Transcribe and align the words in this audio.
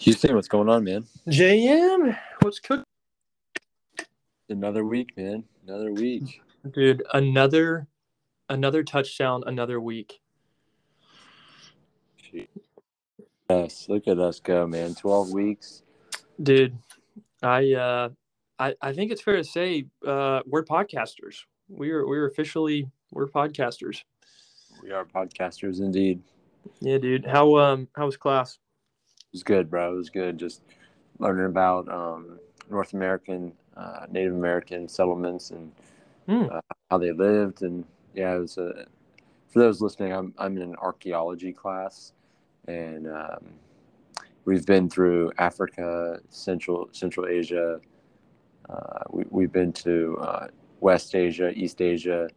Houston, 0.00 0.34
what's 0.34 0.48
going 0.48 0.66
on, 0.70 0.82
man? 0.82 1.04
JM, 1.28 2.16
what's 2.40 2.58
cooking? 2.58 2.84
Another 4.48 4.82
week, 4.82 5.14
man. 5.14 5.44
Another 5.66 5.92
week. 5.92 6.40
Dude, 6.70 7.02
another 7.12 7.86
another 8.48 8.82
touchdown, 8.82 9.44
another 9.46 9.78
week. 9.78 10.20
Yes, 13.50 13.90
look 13.90 14.08
at 14.08 14.18
us 14.18 14.40
go, 14.40 14.66
man. 14.66 14.94
Twelve 14.94 15.34
weeks. 15.34 15.82
Dude, 16.42 16.78
I 17.42 17.74
uh 17.74 18.08
I, 18.58 18.74
I 18.80 18.94
think 18.94 19.12
it's 19.12 19.20
fair 19.20 19.36
to 19.36 19.44
say 19.44 19.84
uh 20.06 20.40
we're 20.46 20.64
podcasters. 20.64 21.44
We're 21.68 22.08
we're 22.08 22.26
officially 22.26 22.88
we're 23.12 23.28
podcasters. 23.28 24.02
We 24.82 24.92
are 24.92 25.04
podcasters 25.04 25.80
indeed. 25.80 26.22
Yeah, 26.80 26.96
dude. 26.96 27.26
How 27.26 27.58
um 27.58 27.88
how 27.94 28.06
was 28.06 28.16
class? 28.16 28.58
It 29.30 29.36
was 29.36 29.42
good, 29.44 29.70
bro. 29.70 29.92
It 29.92 29.96
was 29.96 30.10
good. 30.10 30.38
Just 30.38 30.62
learning 31.20 31.46
about 31.46 31.88
um, 31.88 32.40
North 32.68 32.94
American, 32.94 33.52
uh, 33.76 34.06
Native 34.10 34.34
American 34.34 34.88
settlements 34.88 35.50
and 35.50 35.70
Hmm. 36.26 36.46
uh, 36.50 36.60
how 36.90 36.98
they 36.98 37.12
lived. 37.12 37.62
And 37.62 37.84
yeah, 38.12 38.34
it 38.34 38.38
was 38.40 38.58
a, 38.58 38.86
for 39.48 39.60
those 39.60 39.80
listening, 39.80 40.12
I'm, 40.12 40.34
I'm 40.36 40.56
in 40.56 40.62
an 40.62 40.76
archaeology 40.76 41.52
class 41.52 42.12
and 42.66 43.06
um, 43.08 43.46
we've 44.44 44.66
been 44.66 44.90
through 44.90 45.30
Africa, 45.38 46.18
Central, 46.28 46.88
Central 46.90 47.26
Asia. 47.26 47.80
Uh, 48.68 49.04
we, 49.10 49.24
we've 49.30 49.52
been 49.52 49.72
to 49.74 50.18
uh, 50.20 50.48
West 50.80 51.14
Asia, 51.14 51.50
East 51.50 51.80
Asia. 51.80 52.28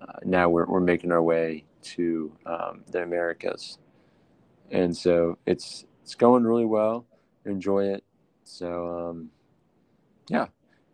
Uh, 0.00 0.12
now 0.24 0.48
we're, 0.48 0.66
we're 0.66 0.80
making 0.80 1.10
our 1.10 1.22
way 1.22 1.64
to 1.82 2.32
um, 2.46 2.84
the 2.92 3.02
Americas. 3.02 3.78
And 4.70 4.96
so 4.96 5.38
it's, 5.44 5.86
it's 6.08 6.14
going 6.14 6.42
really 6.42 6.64
well. 6.64 7.04
Enjoy 7.44 7.84
it. 7.84 8.02
So, 8.42 9.10
um, 9.10 9.28
yeah. 10.30 10.46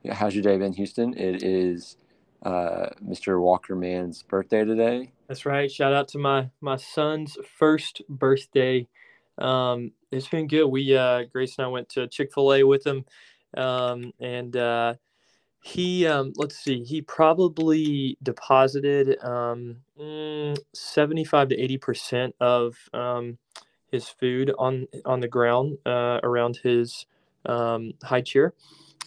Yeah, 0.02 0.12
how's 0.12 0.34
your 0.34 0.42
day 0.42 0.58
been, 0.58 0.72
Houston? 0.72 1.16
It 1.16 1.44
is 1.44 1.98
uh, 2.42 2.86
Mr. 3.00 3.40
Walker 3.40 3.76
Man's 3.76 4.24
birthday 4.24 4.64
today. 4.64 5.12
That's 5.28 5.46
right. 5.46 5.70
Shout 5.70 5.92
out 5.92 6.08
to 6.08 6.18
my 6.18 6.50
my 6.60 6.74
son's 6.74 7.38
first 7.56 8.02
birthday. 8.08 8.88
Um, 9.38 9.92
it's 10.10 10.26
been 10.26 10.48
good. 10.48 10.66
We 10.66 10.96
uh, 10.96 11.26
Grace 11.32 11.58
and 11.58 11.66
I 11.66 11.68
went 11.68 11.90
to 11.90 12.08
Chick 12.08 12.34
Fil 12.34 12.52
A 12.52 12.64
with 12.64 12.84
him, 12.84 13.04
um, 13.56 14.12
and 14.18 14.56
uh, 14.56 14.94
he 15.62 16.08
um, 16.08 16.32
let's 16.34 16.56
see, 16.56 16.82
he 16.82 17.02
probably 17.02 18.18
deposited 18.20 19.16
um, 19.24 19.76
mm, 19.96 20.58
seventy 20.74 21.22
five 21.22 21.50
to 21.50 21.56
eighty 21.56 21.78
percent 21.78 22.34
of 22.40 22.76
um, 22.92 23.38
his 23.94 24.08
food 24.08 24.52
on 24.58 24.86
on 25.04 25.20
the 25.20 25.28
ground 25.28 25.78
uh, 25.86 26.18
around 26.22 26.58
his 26.62 27.06
um, 27.46 27.92
high 28.02 28.20
chair. 28.20 28.52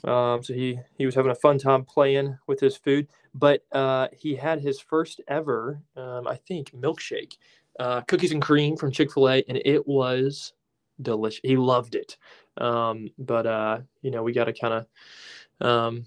Um, 0.03 0.41
so 0.41 0.53
he 0.53 0.79
he 0.97 1.05
was 1.05 1.15
having 1.15 1.31
a 1.31 1.35
fun 1.35 1.57
time 1.59 1.83
playing 1.83 2.37
with 2.47 2.59
his 2.59 2.77
food, 2.77 3.07
but 3.33 3.63
uh, 3.71 4.07
he 4.17 4.35
had 4.35 4.61
his 4.61 4.79
first 4.79 5.19
ever, 5.27 5.81
um, 5.97 6.27
I 6.27 6.35
think, 6.47 6.71
milkshake, 6.71 7.33
uh, 7.79 8.01
cookies 8.01 8.31
and 8.31 8.41
cream 8.41 8.77
from 8.77 8.91
Chick 8.91 9.11
Fil 9.11 9.29
A, 9.29 9.43
and 9.49 9.61
it 9.65 9.85
was 9.85 10.53
delicious. 11.01 11.41
He 11.43 11.57
loved 11.57 11.95
it. 11.95 12.17
Um, 12.57 13.09
but 13.17 13.45
uh, 13.45 13.79
you 14.01 14.11
know, 14.11 14.23
we 14.23 14.31
got 14.31 14.45
to 14.45 14.53
kind 14.53 14.73
of 14.73 15.67
um, 15.67 16.05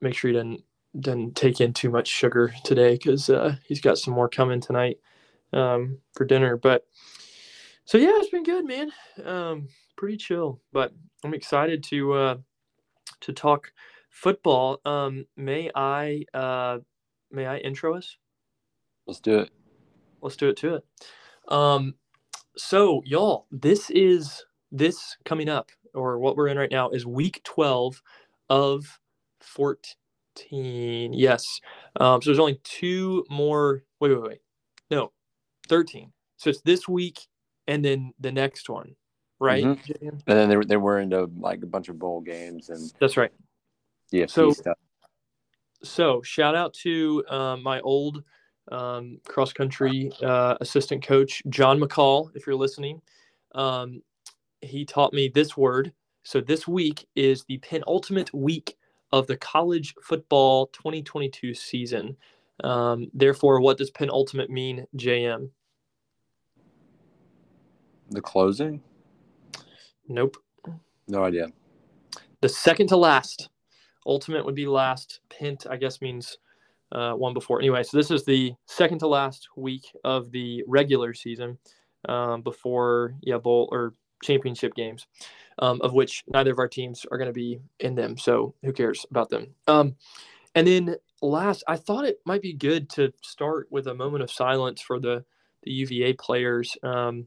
make 0.00 0.14
sure 0.14 0.30
he 0.30 0.36
doesn't 0.36 0.62
doesn't 0.98 1.36
take 1.36 1.60
in 1.60 1.72
too 1.72 1.88
much 1.88 2.08
sugar 2.08 2.52
today 2.64 2.94
because 2.94 3.30
uh, 3.30 3.54
he's 3.66 3.80
got 3.80 3.96
some 3.96 4.12
more 4.12 4.28
coming 4.28 4.60
tonight 4.60 4.98
um, 5.52 5.98
for 6.14 6.24
dinner. 6.24 6.56
But 6.56 6.84
so 7.90 7.98
yeah, 7.98 8.12
it's 8.14 8.30
been 8.30 8.44
good, 8.44 8.66
man. 8.66 8.92
Um, 9.26 9.68
pretty 9.98 10.16
chill, 10.16 10.62
but 10.72 10.92
I'm 11.24 11.34
excited 11.34 11.84
to. 11.84 12.14
Uh, 12.14 12.36
to 13.22 13.32
talk 13.32 13.72
football. 14.10 14.80
Um, 14.84 15.26
may 15.36 15.70
I 15.74 16.24
uh, 16.34 16.78
may 17.30 17.46
I 17.46 17.58
intro 17.58 17.96
us? 17.96 18.16
Let's 19.06 19.20
do 19.20 19.40
it. 19.40 19.50
Let's 20.22 20.36
do 20.36 20.48
it 20.50 20.56
to 20.58 20.76
it. 20.76 20.84
Um, 21.48 21.94
so 22.56 23.02
y'all, 23.04 23.46
this 23.50 23.90
is 23.90 24.44
this 24.72 25.16
coming 25.24 25.48
up, 25.48 25.70
or 25.94 26.18
what 26.18 26.36
we're 26.36 26.48
in 26.48 26.58
right 26.58 26.70
now 26.70 26.90
is 26.90 27.06
week 27.06 27.42
twelve 27.44 28.02
of 28.48 29.00
fourteen. 29.40 31.12
Yes. 31.12 31.60
Um, 32.00 32.22
so 32.22 32.30
there's 32.30 32.38
only 32.40 32.60
two 32.64 33.24
more. 33.30 33.84
Wait, 34.00 34.12
wait, 34.12 34.22
wait. 34.22 34.40
No, 34.90 35.12
thirteen. 35.68 36.12
So 36.38 36.50
it's 36.50 36.62
this 36.62 36.88
week 36.88 37.20
and 37.70 37.84
then 37.84 38.12
the 38.18 38.32
next 38.32 38.68
one, 38.68 38.96
right? 39.38 39.64
Mhm. 39.64 40.00
And 40.00 40.22
then 40.26 40.48
they 40.48 40.56
were, 40.56 40.64
they 40.64 40.76
were 40.76 40.98
into 41.00 41.30
like 41.38 41.62
a 41.62 41.66
bunch 41.66 41.88
of 41.88 41.98
bowl 41.98 42.20
games 42.20 42.68
and 42.68 42.92
That's 43.00 43.16
right. 43.16 43.32
DFT 44.12 44.30
So- 44.30 44.50
stuff. 44.52 44.78
so 45.82 46.20
shout 46.22 46.54
out 46.54 46.74
to 46.74 47.24
um, 47.28 47.62
my 47.62 47.80
old 47.80 48.22
um, 48.72 49.18
cross 49.24 49.52
country 49.52 50.12
uh, 50.22 50.56
assistant 50.60 51.02
coach 51.06 51.42
john 51.48 51.80
mccall 51.80 52.30
if 52.36 52.46
you're 52.46 52.54
listening 52.66 53.00
um, 53.54 54.02
he 54.60 54.84
taught 54.84 55.12
me 55.12 55.28
this 55.28 55.56
word 55.56 55.92
so 56.22 56.40
this 56.40 56.68
week 56.68 57.06
is 57.16 57.44
the 57.48 57.58
penultimate 57.58 58.32
week 58.34 58.76
of 59.10 59.26
the 59.26 59.36
college 59.38 59.94
football 60.02 60.66
2022 60.68 61.54
season 61.54 62.16
um, 62.62 63.08
therefore 63.14 63.60
what 63.60 63.78
does 63.78 63.90
penultimate 63.90 64.50
mean 64.50 64.86
jm 64.96 65.48
The 68.10 68.20
closing? 68.20 68.82
nope. 70.08 70.36
No 71.06 71.24
idea. 71.24 71.46
the 72.40 72.48
second 72.48 72.88
to 72.88 72.96
last. 72.96 73.48
Ultimate 74.06 74.44
would 74.44 74.54
be 74.54 74.66
last. 74.66 75.20
Pent 75.28 75.66
i 75.70 75.76
guess 75.76 76.00
means 76.00 76.38
uh, 76.92 77.12
one 77.12 77.34
before. 77.34 77.60
Anyway 77.60 77.84
so 77.84 77.96
this 77.96 78.10
is 78.10 78.24
the 78.24 78.52
second 78.66 78.98
to 78.98 79.06
last 79.06 79.48
week 79.56 79.92
of 80.02 80.32
the 80.32 80.64
regular 80.66 81.14
season 81.14 81.56
um, 82.08 82.42
before 82.42 83.14
yeah 83.22 83.38
bowl 83.38 83.68
or 83.70 83.94
championship 84.24 84.74
games 84.74 85.06
um, 85.60 85.80
of 85.82 85.92
which 85.92 86.24
neither 86.28 86.52
of 86.52 86.58
our 86.58 86.68
teams 86.68 87.06
are 87.10 87.18
going 87.18 87.28
to 87.28 87.32
be 87.32 87.60
in 87.78 87.94
them 87.94 88.18
so 88.18 88.54
who 88.64 88.72
cares 88.72 89.06
about 89.10 89.30
them? 89.30 89.54
Um, 89.68 89.94
and 90.56 90.66
then 90.66 90.96
last 91.22 91.62
i 91.68 91.76
thought 91.76 92.06
it 92.06 92.18
might 92.24 92.42
be 92.42 92.54
good 92.54 92.88
to 92.90 93.12
start 93.22 93.68
with 93.70 93.86
a 93.86 93.94
moment 93.94 94.22
of 94.22 94.30
silence 94.30 94.80
for 94.80 94.98
the 94.98 95.24
the 95.62 95.70
uva 95.70 96.14
players. 96.18 96.76
Um, 96.82 97.26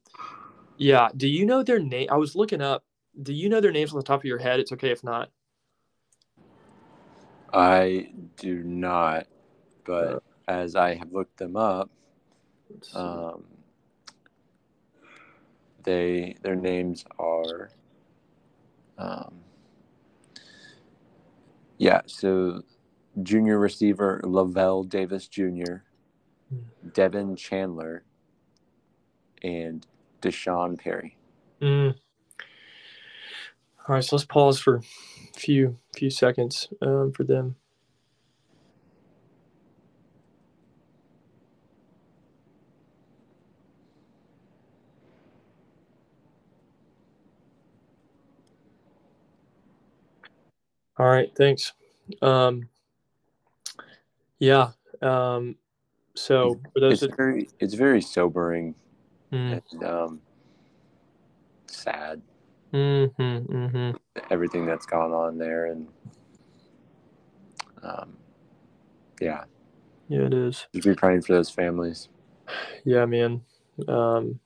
yeah 0.77 1.09
do 1.15 1.27
you 1.27 1.45
know 1.45 1.63
their 1.63 1.79
name? 1.79 2.07
I 2.11 2.17
was 2.17 2.35
looking 2.35 2.61
up. 2.61 2.83
Do 3.21 3.33
you 3.33 3.47
know 3.49 3.61
their 3.61 3.71
names 3.71 3.91
on 3.91 3.97
the 3.97 4.03
top 4.03 4.21
of 4.21 4.25
your 4.25 4.39
head? 4.39 4.59
It's 4.59 4.71
okay 4.71 4.91
if 4.91 5.03
not. 5.03 5.29
I 7.53 8.11
do 8.37 8.63
not, 8.63 9.27
but 9.85 10.15
Uh, 10.15 10.19
as 10.47 10.75
I 10.75 10.95
have 10.95 11.11
looked 11.13 11.37
them 11.37 11.55
up, 11.55 11.91
um, 12.95 13.45
they 15.83 16.35
their 16.41 16.55
names 16.55 17.05
are 17.19 17.71
um, 18.97 19.35
yeah 21.77 22.01
so 22.05 22.63
junior 23.21 23.59
receiver 23.59 24.21
lavel 24.23 24.83
davis 24.83 25.27
jr 25.27 25.83
devin 26.93 27.35
chandler 27.35 28.03
and 29.43 29.85
d'sean 30.23 30.77
perry 30.77 31.15
Mm. 31.61 31.95
All 33.87 33.95
right, 33.95 34.03
so 34.03 34.17
let's 34.17 34.25
pause 34.25 34.59
for 34.59 34.77
a 34.77 34.81
few 35.39 35.77
few 35.95 36.09
seconds 36.09 36.67
um, 36.81 37.13
for 37.13 37.23
them. 37.23 37.55
All 50.97 51.07
right, 51.07 51.31
thanks. 51.37 51.71
Um, 52.21 52.67
yeah. 54.39 54.71
Um, 55.01 55.55
so 56.15 56.59
for 56.73 56.79
those 56.81 57.03
it's 57.03 57.15
very 57.15 57.49
it's 57.59 57.73
very 57.73 58.01
sobering 58.01 58.75
mm, 59.33 59.61
and 59.71 59.83
um, 59.83 60.21
sad 61.67 62.21
mhm, 62.73 63.11
mhm. 63.17 63.95
everything 64.29 64.65
that's 64.65 64.85
gone 64.85 65.11
on 65.11 65.37
there 65.37 65.65
and 65.67 65.87
um, 67.83 68.15
yeah 69.19 69.43
yeah, 70.09 70.21
it 70.21 70.33
is. 70.33 70.67
just 70.73 70.85
be 70.87 70.93
praying 70.93 71.21
for 71.21 71.33
those 71.33 71.49
families 71.49 72.09
Yeah, 72.85 73.05
man. 73.05 73.41
Um, 73.87 74.39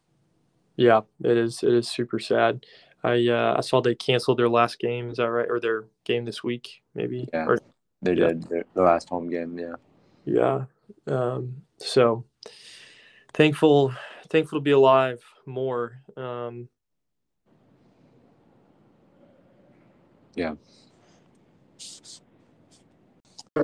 yeah, 0.75 1.01
it 1.24 1.38
is. 1.38 1.63
It 1.63 1.74
is 1.74 1.89
super 1.89 2.19
sad. 2.19 2.66
I 3.04 3.28
uh, 3.28 3.56
I 3.57 3.62
saw 3.62 3.81
they 3.81 3.95
canceled 3.95 4.39
their 4.39 4.50
last 4.50 4.80
game. 4.80 5.10
Is 5.10 5.18
that 5.18 5.30
right? 5.30 5.48
Or 5.50 5.60
their 5.60 5.86
game 6.06 6.25
this 6.25 6.44
week, 6.44 6.81
maybe. 6.94 7.28
Yeah. 7.34 7.45
Or, 7.45 7.57
they 8.01 8.13
Yeah. 8.13 8.28
did 8.28 8.44
the, 8.44 8.63
the 8.75 8.84
last 8.84 9.10
home 9.10 9.28
game 9.30 9.57
yeah 9.57 9.74
yeah. 10.25 10.66
Um, 11.07 11.63
so 11.78 12.25
thankful, 13.34 13.94
thankful 14.29 14.59
to 14.59 14.63
be 14.63 14.71
alive 14.71 15.24
more. 15.45 16.01
Um, 16.15 16.69
Yeah. 20.38 20.53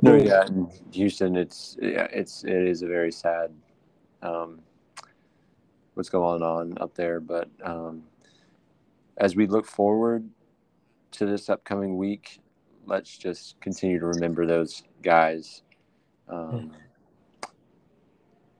No, 0.02 0.16
yeah, 0.16 0.44
in 0.46 0.68
Houston, 0.92 1.36
it's 1.36 1.76
yeah, 1.80 2.08
it's 2.12 2.42
it 2.42 2.52
is 2.52 2.82
a 2.82 2.88
very 2.88 3.12
sad 3.12 3.54
um, 4.22 4.58
what's 5.94 6.08
going 6.08 6.42
on 6.42 6.76
up 6.80 6.94
there. 6.96 7.20
But 7.20 7.48
um, 7.62 8.02
as 9.18 9.36
we 9.36 9.46
look 9.46 9.66
forward 9.66 10.28
to 11.12 11.26
this 11.26 11.48
upcoming 11.48 11.96
week, 11.96 12.40
let's 12.86 13.16
just 13.16 13.60
continue 13.60 14.00
to 14.00 14.06
remember 14.06 14.46
those 14.46 14.82
guys. 15.00 15.62
Um, 16.28 16.72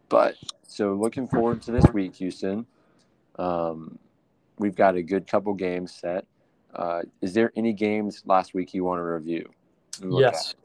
but 0.08 0.36
so 0.66 0.94
looking 0.94 1.26
forward 1.26 1.62
to 1.62 1.72
this 1.72 1.84
week, 1.92 2.14
Houston. 2.16 2.66
Um, 3.38 3.98
we've 4.58 4.76
got 4.76 4.96
a 4.96 5.02
good 5.02 5.26
couple 5.26 5.54
games 5.54 5.92
set. 5.94 6.26
Uh, 6.74 7.02
is 7.20 7.32
there 7.34 7.52
any 7.56 7.72
games 7.72 8.22
last 8.26 8.54
week 8.54 8.74
you 8.74 8.84
want 8.84 8.98
to 8.98 9.04
review? 9.04 9.48
Yes. 10.02 10.50
At? 10.50 10.56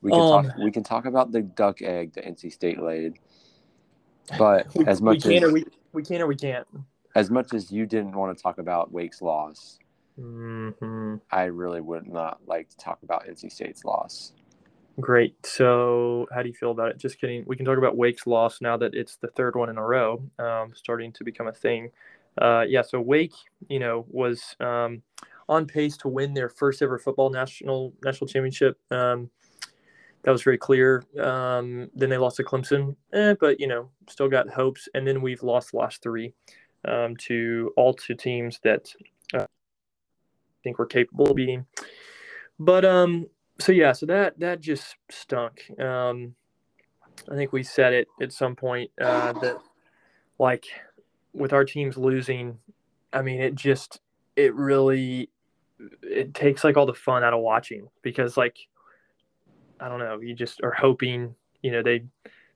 We 0.00 0.10
can 0.12 0.20
Um, 0.20 0.44
talk. 0.46 0.56
We 0.58 0.70
can 0.70 0.82
talk 0.82 1.04
about 1.06 1.32
the 1.32 1.42
duck 1.42 1.82
egg 1.82 2.14
that 2.14 2.24
NC 2.24 2.52
State 2.52 2.80
laid. 2.80 3.18
But 4.38 4.66
We, 4.74 4.86
as 4.86 5.00
we 5.00 5.04
much 5.06 5.22
can 5.22 5.32
as 5.32 5.42
or 5.42 5.52
we, 5.52 5.64
we 5.92 6.02
can 6.02 6.22
or 6.22 6.26
we 6.26 6.36
can't. 6.36 6.66
as 7.14 7.30
much 7.30 7.52
as 7.54 7.70
you 7.72 7.86
didn't 7.86 8.12
want 8.12 8.36
to 8.36 8.42
talk 8.42 8.58
about 8.58 8.92
Wake's 8.92 9.20
loss, 9.22 9.78
hmm 10.16 11.16
I 11.30 11.44
really 11.44 11.80
would 11.80 12.06
not 12.08 12.40
like 12.46 12.68
to 12.70 12.76
talk 12.76 12.98
about 13.02 13.26
NC 13.26 13.50
State's 13.52 13.84
loss. 13.84 14.32
Great. 15.00 15.46
So, 15.46 16.26
how 16.34 16.42
do 16.42 16.48
you 16.48 16.54
feel 16.54 16.72
about 16.72 16.90
it? 16.90 16.98
Just 16.98 17.20
kidding. 17.20 17.44
We 17.46 17.56
can 17.56 17.64
talk 17.64 17.78
about 17.78 17.96
Wake's 17.96 18.26
loss 18.26 18.60
now 18.60 18.76
that 18.78 18.94
it's 18.94 19.16
the 19.16 19.28
third 19.28 19.54
one 19.54 19.68
in 19.68 19.78
a 19.78 19.84
row, 19.84 20.22
um, 20.40 20.72
starting 20.74 21.12
to 21.12 21.24
become 21.24 21.46
a 21.46 21.52
thing. 21.52 21.90
Uh, 22.36 22.64
yeah. 22.68 22.82
So 22.82 23.00
Wake, 23.00 23.34
you 23.68 23.78
know, 23.78 24.06
was 24.08 24.56
um, 24.60 25.02
on 25.48 25.66
pace 25.66 25.96
to 25.98 26.08
win 26.08 26.34
their 26.34 26.48
first 26.48 26.82
ever 26.82 26.98
football 26.98 27.30
national 27.30 27.92
national 28.04 28.26
championship. 28.26 28.78
Um, 28.90 29.30
that 30.24 30.32
was 30.32 30.42
very 30.42 30.58
clear. 30.58 31.04
Um, 31.20 31.90
then 31.94 32.10
they 32.10 32.18
lost 32.18 32.36
to 32.38 32.44
Clemson, 32.44 32.96
eh, 33.12 33.34
but 33.40 33.60
you 33.60 33.68
know, 33.68 33.90
still 34.08 34.28
got 34.28 34.48
hopes. 34.48 34.88
And 34.94 35.06
then 35.06 35.22
we've 35.22 35.42
lost 35.44 35.70
the 35.70 35.78
last 35.78 36.02
three 36.02 36.34
um, 36.86 37.16
to 37.18 37.72
all 37.76 37.94
two 37.94 38.14
teams 38.14 38.58
that 38.64 38.92
uh, 39.32 39.42
I 39.42 40.58
think 40.64 40.78
we're 40.78 40.86
capable 40.86 41.30
of 41.30 41.36
beating. 41.36 41.66
But 42.58 42.84
um, 42.84 43.26
so 43.60 43.72
yeah, 43.72 43.92
so 43.92 44.06
that 44.06 44.38
that 44.40 44.60
just 44.60 44.96
stunk. 45.10 45.70
Um, 45.80 46.34
I 47.30 47.34
think 47.34 47.52
we 47.52 47.62
said 47.62 47.92
it 47.92 48.08
at 48.20 48.32
some 48.32 48.54
point 48.56 48.90
uh, 49.00 49.32
that 49.34 49.56
like 50.38 50.66
with 51.32 51.52
our 51.52 51.64
teams 51.64 51.96
losing, 51.96 52.58
I 53.12 53.22
mean, 53.22 53.40
it 53.40 53.54
just 53.54 54.00
it 54.36 54.54
really 54.54 55.30
it 56.02 56.34
takes 56.34 56.64
like 56.64 56.76
all 56.76 56.86
the 56.86 56.94
fun 56.94 57.22
out 57.24 57.34
of 57.34 57.40
watching 57.40 57.88
because 58.02 58.36
like 58.36 58.56
I 59.80 59.88
don't 59.88 60.00
know, 60.00 60.20
you 60.20 60.34
just 60.34 60.60
are 60.62 60.72
hoping 60.72 61.34
you 61.62 61.70
know 61.72 61.82
they 61.82 62.04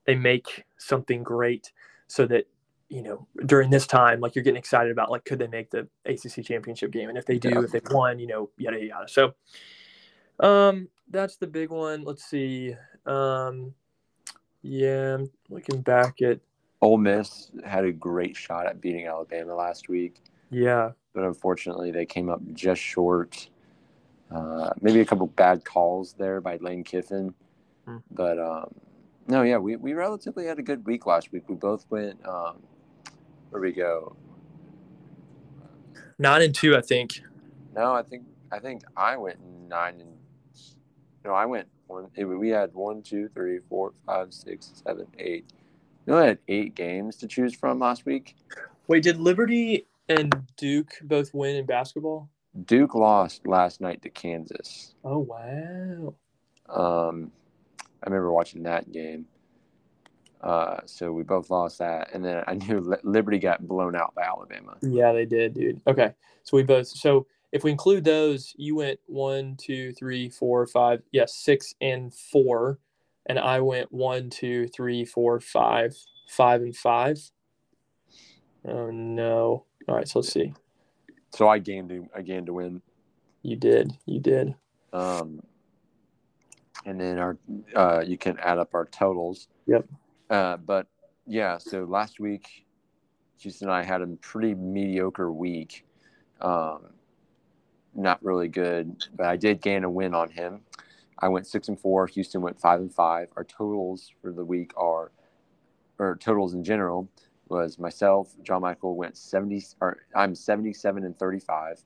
they 0.06 0.14
make 0.14 0.64
something 0.78 1.22
great 1.22 1.72
so 2.06 2.26
that 2.26 2.46
you 2.88 3.02
know 3.02 3.26
during 3.46 3.70
this 3.70 3.86
time 3.86 4.20
like 4.20 4.34
you're 4.34 4.44
getting 4.44 4.58
excited 4.58 4.92
about 4.92 5.10
like 5.10 5.24
could 5.24 5.38
they 5.38 5.46
make 5.46 5.70
the 5.70 5.88
ACC 6.04 6.44
championship 6.44 6.90
game 6.90 7.08
and 7.08 7.16
if 7.18 7.24
they 7.26 7.38
do 7.38 7.48
Yeah. 7.48 7.62
if 7.62 7.72
they've 7.72 7.82
won 7.90 8.18
you 8.18 8.26
know 8.26 8.50
yada 8.58 8.78
yada 8.84 9.08
so 9.08 9.34
um 10.42 10.88
that's 11.10 11.36
the 11.36 11.46
big 11.46 11.70
one 11.70 12.02
let's 12.04 12.24
see 12.24 12.74
um 13.06 13.72
yeah 14.62 15.14
I'm 15.14 15.30
looking 15.48 15.80
back 15.80 16.20
at 16.22 16.40
Ole 16.80 16.98
Miss 16.98 17.50
had 17.64 17.84
a 17.84 17.92
great 17.92 18.36
shot 18.36 18.66
at 18.66 18.80
beating 18.80 19.06
Alabama 19.06 19.54
last 19.54 19.88
week, 19.88 20.16
yeah 20.50 20.90
but 21.14 21.24
unfortunately 21.24 21.90
they 21.90 22.06
came 22.06 22.28
up 22.28 22.40
just 22.52 22.80
short. 22.80 23.48
Uh, 24.30 24.70
maybe 24.80 25.00
a 25.00 25.04
couple 25.04 25.26
bad 25.26 25.62
calls 25.64 26.14
there 26.14 26.40
by 26.40 26.56
Lane 26.56 26.82
Kiffin, 26.82 27.34
Hmm. 27.86 27.98
but 28.10 28.38
um, 28.38 28.72
no, 29.28 29.42
yeah, 29.42 29.58
we, 29.58 29.76
we 29.76 29.92
relatively 29.92 30.46
had 30.46 30.58
a 30.58 30.62
good 30.62 30.86
week 30.86 31.04
last 31.04 31.32
week. 31.32 31.48
We 31.48 31.54
both 31.54 31.84
went. 31.90 32.26
Um, 32.26 32.62
where 33.50 33.60
we 33.60 33.72
go? 33.72 34.16
nine 36.18 36.42
and 36.42 36.54
two 36.54 36.74
I 36.76 36.80
think 36.80 37.20
No, 37.74 37.92
I 37.92 38.02
think 38.02 38.24
I 38.50 38.58
think 38.58 38.82
I 38.96 39.16
went 39.16 39.38
nine 39.68 40.00
and 40.00 40.14
no, 41.24 41.32
I 41.32 41.46
went 41.46 41.68
one. 41.86 42.08
We 42.16 42.48
had 42.48 42.72
one, 42.74 43.02
two, 43.02 43.28
three, 43.28 43.58
four, 43.68 43.92
five, 44.06 44.32
six, 44.32 44.82
seven, 44.86 45.06
eight. 45.18 45.46
We 46.06 46.12
only 46.12 46.26
had 46.28 46.38
eight 46.48 46.74
games 46.74 47.16
to 47.16 47.28
choose 47.28 47.54
from 47.54 47.78
last 47.78 48.04
week. 48.06 48.36
wait 48.88 49.02
did 49.02 49.18
Liberty 49.18 49.86
and 50.08 50.34
Duke 50.56 50.94
both 51.02 51.32
win 51.32 51.56
in 51.56 51.66
basketball 51.66 52.28
Duke 52.66 52.94
lost 52.94 53.46
last 53.46 53.80
night 53.80 54.02
to 54.02 54.10
Kansas. 54.10 54.94
oh 55.04 55.18
wow 55.18 56.14
Um, 56.68 57.30
I 58.02 58.08
remember 58.08 58.32
watching 58.32 58.64
that 58.64 58.90
game. 58.90 59.26
Uh, 60.40 60.78
so 60.86 61.12
we 61.12 61.22
both 61.22 61.50
lost 61.50 61.78
that, 61.78 62.10
and 62.12 62.24
then 62.24 62.42
I 62.48 62.54
knew 62.54 62.96
Liberty 63.04 63.38
got 63.38 63.66
blown 63.66 63.94
out 63.94 64.12
by 64.16 64.22
Alabama. 64.22 64.76
Yeah, 64.82 65.12
they 65.12 65.24
did, 65.24 65.54
dude. 65.54 65.80
Okay. 65.86 66.12
So 66.42 66.56
we 66.56 66.64
both 66.64 66.88
so 66.88 67.26
if 67.52 67.64
we 67.64 67.70
include 67.70 68.04
those, 68.04 68.54
you 68.56 68.74
went 68.76 68.98
one, 69.06 69.56
two, 69.56 69.92
three, 69.92 70.30
four, 70.30 70.66
five, 70.66 71.02
yes, 71.12 71.34
six 71.34 71.74
and 71.80 72.12
four. 72.12 72.78
And 73.26 73.38
I 73.38 73.60
went 73.60 73.92
one, 73.92 74.30
two, 74.30 74.66
three, 74.68 75.04
four, 75.04 75.38
five, 75.38 75.94
five 76.28 76.62
and 76.62 76.74
five. 76.74 77.18
Oh 78.66 78.90
no. 78.90 79.66
All 79.86 79.94
right, 79.94 80.08
so 80.08 80.20
let's 80.20 80.32
see. 80.32 80.54
So 81.34 81.48
I 81.48 81.58
gained 81.58 81.90
to 81.90 82.08
I 82.16 82.22
gained 82.22 82.46
to 82.46 82.54
win. 82.54 82.80
You 83.42 83.56
did. 83.56 83.92
You 84.06 84.20
did. 84.20 84.54
Um, 84.92 85.42
and 86.86 87.00
then 87.00 87.18
our 87.18 87.36
uh, 87.76 88.02
you 88.04 88.16
can 88.16 88.38
add 88.38 88.58
up 88.58 88.74
our 88.74 88.86
totals. 88.86 89.48
Yep. 89.66 89.86
Uh, 90.30 90.56
but 90.56 90.86
yeah, 91.26 91.58
so 91.58 91.84
last 91.84 92.18
week, 92.18 92.64
Houston 93.38 93.68
and 93.68 93.76
I 93.76 93.82
had 93.84 94.00
a 94.00 94.06
pretty 94.06 94.54
mediocre 94.54 95.30
week. 95.30 95.84
Um, 96.40 96.86
not 97.94 98.22
really 98.22 98.48
good, 98.48 99.04
but 99.14 99.26
I 99.26 99.36
did 99.36 99.60
gain 99.60 99.84
a 99.84 99.90
win 99.90 100.14
on 100.14 100.30
him. 100.30 100.60
I 101.18 101.28
went 101.28 101.46
six 101.46 101.68
and 101.68 101.78
four. 101.78 102.06
Houston 102.06 102.40
went 102.40 102.60
five 102.60 102.80
and 102.80 102.92
five. 102.92 103.28
Our 103.36 103.44
totals 103.44 104.10
for 104.20 104.32
the 104.32 104.44
week 104.44 104.72
are, 104.76 105.12
or 105.98 106.16
totals 106.16 106.54
in 106.54 106.64
general, 106.64 107.08
was 107.48 107.78
myself, 107.78 108.34
John 108.42 108.62
Michael 108.62 108.96
went 108.96 109.16
seventy, 109.16 109.64
or 109.80 109.98
I'm 110.14 110.34
seventy-seven 110.34 111.04
and 111.04 111.16
thirty-five, 111.16 111.82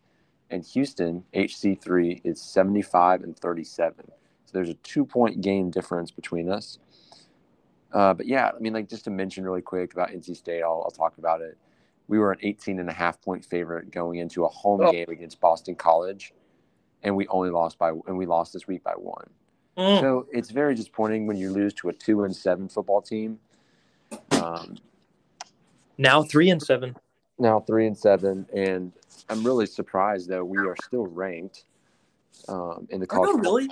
and 0.50 0.64
Houston 0.64 1.24
HC 1.34 1.80
three 1.80 2.20
is 2.24 2.40
seventy-five 2.40 3.22
and 3.22 3.36
thirty-seven. 3.38 4.06
So 4.46 4.52
there's 4.52 4.68
a 4.68 4.74
two-point 4.74 5.40
game 5.40 5.70
difference 5.70 6.10
between 6.10 6.48
us. 6.48 6.78
Uh, 7.92 8.14
but 8.14 8.26
yeah, 8.26 8.50
I 8.54 8.58
mean, 8.60 8.72
like 8.72 8.88
just 8.88 9.04
to 9.04 9.10
mention 9.10 9.44
really 9.44 9.62
quick 9.62 9.92
about 9.92 10.10
NC 10.10 10.36
State, 10.36 10.62
I'll, 10.62 10.82
I'll 10.84 10.90
talk 10.90 11.18
about 11.18 11.40
it. 11.40 11.58
We 12.08 12.18
were 12.18 12.32
an 12.32 12.38
18 12.42 12.78
and 12.78 12.88
a 12.88 12.92
half 12.92 13.20
point 13.20 13.44
favorite 13.44 13.90
going 13.90 14.18
into 14.18 14.44
a 14.44 14.48
home 14.48 14.80
Oh. 14.82 14.92
game 14.92 15.08
against 15.08 15.40
Boston 15.40 15.74
College, 15.74 16.32
and 17.02 17.16
we 17.16 17.26
only 17.28 17.50
lost 17.50 17.78
by 17.78 17.90
and 17.90 18.16
we 18.16 18.26
lost 18.26 18.52
this 18.52 18.66
week 18.66 18.82
by 18.84 18.92
one. 18.92 19.28
So 19.78 20.26
it's 20.32 20.50
very 20.50 20.74
disappointing 20.74 21.26
when 21.26 21.36
you 21.36 21.50
lose 21.50 21.74
to 21.74 21.90
a 21.90 21.92
two 21.92 22.24
and 22.24 22.34
seven 22.34 22.66
football 22.68 23.02
team. 23.02 23.38
Um, 24.30 24.76
Now 25.98 26.22
three 26.22 26.48
and 26.50 26.62
seven. 26.62 26.96
now 27.38 27.60
three 27.60 27.86
and 27.86 27.96
seven, 27.96 28.46
and 28.54 28.92
I'm 29.28 29.44
really 29.44 29.66
surprised 29.66 30.28
though 30.30 30.44
we 30.44 30.58
are 30.58 30.76
still 30.84 31.06
ranked 31.06 31.64
um, 32.48 32.86
in 32.90 33.00
the 33.00 33.06
college. 33.06 33.30
Oh, 33.34 33.38
really? 33.38 33.68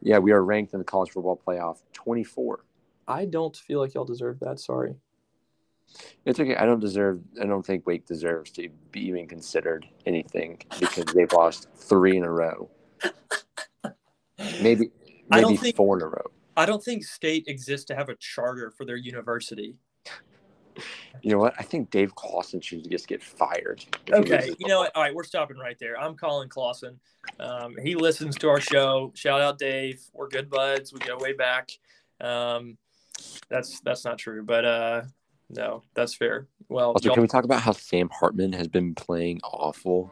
Yeah, 0.00 0.18
we 0.18 0.32
are 0.32 0.42
ranked 0.44 0.72
in 0.72 0.78
the 0.78 0.84
college 0.84 1.10
football 1.10 1.40
playoff 1.46 1.78
24. 1.92 2.64
I 3.08 3.24
don't 3.26 3.56
feel 3.56 3.80
like 3.80 3.94
y'all 3.94 4.04
deserve 4.04 4.38
that. 4.40 4.58
Sorry. 4.58 4.94
It's 6.24 6.38
okay. 6.38 6.56
I 6.56 6.64
don't 6.64 6.80
deserve. 6.80 7.20
I 7.40 7.46
don't 7.46 7.64
think 7.64 7.86
Wake 7.86 8.06
deserves 8.06 8.50
to 8.52 8.68
be 8.90 9.06
even 9.06 9.26
considered 9.26 9.86
anything 10.06 10.60
because 10.78 11.04
they've 11.14 11.32
lost 11.32 11.68
three 11.76 12.16
in 12.16 12.24
a 12.24 12.30
row. 12.30 12.70
Maybe 14.60 14.90
I 15.30 15.40
don't 15.40 15.52
maybe 15.52 15.62
think- 15.62 15.76
four 15.76 15.96
in 15.96 16.02
a 16.02 16.08
row. 16.08 16.30
I 16.56 16.66
don't 16.66 16.82
think 16.84 17.04
state 17.04 17.44
exists 17.46 17.86
to 17.86 17.94
have 17.94 18.08
a 18.10 18.14
charter 18.16 18.70
for 18.70 18.84
their 18.84 18.96
university. 18.96 19.74
You 21.22 21.30
know 21.32 21.38
what? 21.38 21.54
I 21.58 21.62
think 21.62 21.90
Dave 21.90 22.14
Clawson 22.14 22.60
should 22.60 22.90
just 22.90 23.06
get 23.06 23.22
fired. 23.22 23.84
Okay, 24.10 24.54
you 24.58 24.66
know 24.66 24.80
what? 24.80 24.94
All 24.94 25.02
right, 25.02 25.14
we're 25.14 25.22
stopping 25.24 25.56
right 25.56 25.78
there. 25.78 25.98
I'm 25.98 26.14
calling 26.16 26.48
Clawson. 26.48 26.98
Um, 27.38 27.76
he 27.82 27.94
listens 27.94 28.36
to 28.36 28.48
our 28.48 28.60
show. 28.60 29.12
Shout 29.14 29.40
out 29.40 29.58
Dave. 29.58 30.02
We're 30.12 30.28
good 30.28 30.50
buds. 30.50 30.92
We 30.92 30.98
go 31.00 31.16
way 31.18 31.32
back. 31.32 31.70
Um, 32.20 32.76
that's 33.48 33.80
that's 33.80 34.04
not 34.04 34.18
true, 34.18 34.42
but 34.42 34.64
uh, 34.64 35.02
no, 35.52 35.82
that's 35.94 36.14
fair. 36.14 36.48
Well, 36.68 36.92
Also, 36.92 37.12
can 37.12 37.22
we 37.22 37.28
talk 37.28 37.44
about 37.44 37.62
how 37.62 37.72
Sam 37.72 38.08
Hartman 38.10 38.52
has 38.54 38.68
been 38.68 38.94
playing 38.94 39.40
awful? 39.44 40.10